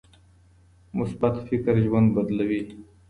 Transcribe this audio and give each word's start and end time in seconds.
مثبت 0.97 1.33
فکر 1.49 1.73
ژوند 1.85 2.07
بدلوي. 2.15 2.61